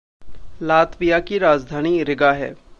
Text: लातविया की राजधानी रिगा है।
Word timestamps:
लातविया 0.61 1.19
की 1.19 1.37
राजधानी 1.37 2.03
रिगा 2.03 2.31
है। 2.31 2.55